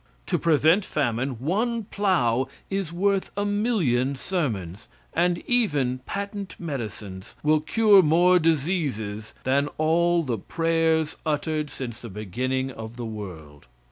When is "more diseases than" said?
8.01-9.67